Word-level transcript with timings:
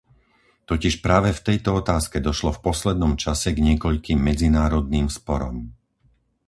Totiž 0.69 0.93
práve 1.05 1.29
v 1.33 1.45
tejto 1.47 1.69
otázke 1.81 2.17
došlo 2.27 2.51
v 2.57 2.63
poslednom 2.73 3.13
čase 3.23 3.49
k 3.53 3.61
niekoľkým 3.67 4.17
medzinárodným 4.29 5.07
sporom. 5.17 5.55